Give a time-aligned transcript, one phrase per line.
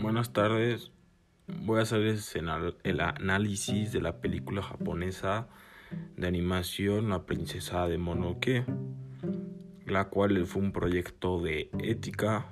[0.00, 0.92] Buenas tardes.
[1.64, 2.02] Voy a hacer
[2.84, 5.48] el análisis de la película japonesa
[6.16, 8.64] de animación La princesa de Monoke,
[9.86, 12.46] la cual fue un proyecto de ética.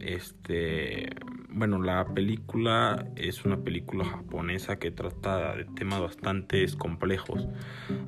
[0.00, 1.10] Este,
[1.50, 7.46] bueno, la película es una película japonesa que trata de temas bastante complejos,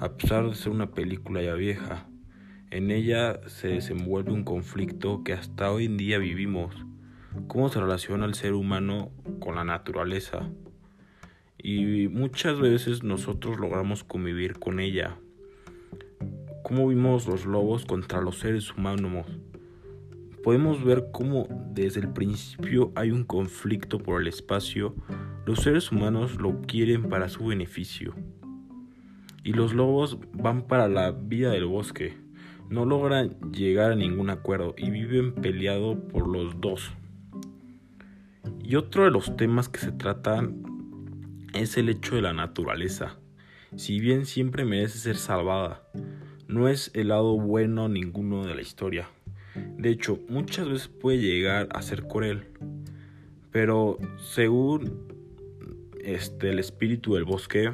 [0.00, 2.08] a pesar de ser una película ya vieja.
[2.70, 6.87] En ella se desenvuelve un conflicto que hasta hoy en día vivimos.
[7.46, 9.10] Cómo se relaciona el ser humano
[9.40, 10.48] con la naturaleza.
[11.56, 15.16] Y muchas veces nosotros logramos convivir con ella.
[16.62, 19.26] Cómo vimos los lobos contra los seres humanos.
[20.42, 24.94] Podemos ver cómo desde el principio hay un conflicto por el espacio.
[25.46, 28.14] Los seres humanos lo quieren para su beneficio.
[29.44, 32.28] Y los lobos van para la vida del bosque
[32.70, 36.92] no logran llegar a ningún acuerdo y viven peleado por los dos.
[38.68, 40.62] Y otro de los temas que se tratan
[41.54, 43.18] es el hecho de la naturaleza.
[43.76, 45.82] Si bien siempre merece ser salvada,
[46.48, 49.08] no es el lado bueno ninguno de la historia.
[49.78, 52.44] De hecho, muchas veces puede llegar a ser cruel.
[53.52, 55.08] Pero según
[56.04, 57.72] este, el espíritu del bosque,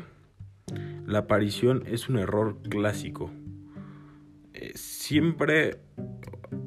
[1.09, 3.33] la aparición es un error clásico
[4.75, 5.79] siempre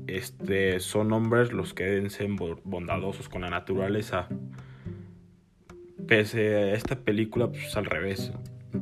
[0.08, 2.30] este, son hombres los que deben ser
[2.64, 4.28] bondadosos con la naturaleza.
[6.08, 8.32] Pese a esta película, pues al revés.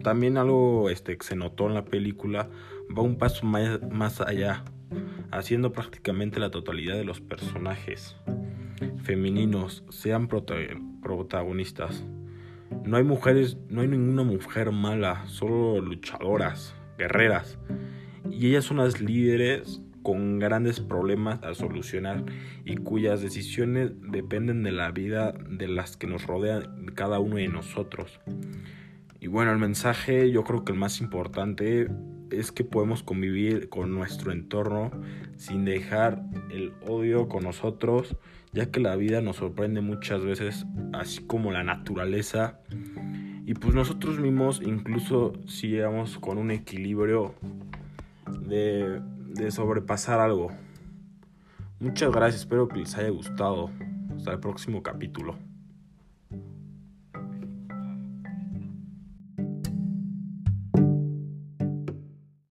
[0.04, 2.50] También algo este, que se notó en la película
[2.96, 4.64] va un paso más, más allá,
[5.32, 8.16] haciendo prácticamente la totalidad de los personajes
[9.04, 12.04] femeninos sean protagonistas.
[12.84, 17.58] No hay mujeres, no hay ninguna mujer mala, solo luchadoras, guerreras
[18.32, 22.24] y ellas son las líderes con grandes problemas a solucionar
[22.64, 27.48] y cuyas decisiones dependen de la vida de las que nos rodean cada uno de
[27.48, 28.20] nosotros.
[29.20, 31.88] Y bueno, el mensaje yo creo que el más importante
[32.30, 34.92] es que podemos convivir con nuestro entorno
[35.38, 38.16] sin dejar el odio con nosotros,
[38.54, 42.60] ya que la vida nos sorprende muchas veces, así como la naturaleza.
[43.48, 47.34] Y pues nosotros mismos, incluso si llegamos con un equilibrio
[48.48, 49.02] de,
[49.36, 50.50] de sobrepasar algo.
[51.80, 53.70] Muchas gracias, espero que les haya gustado.
[54.16, 55.38] Hasta el próximo capítulo.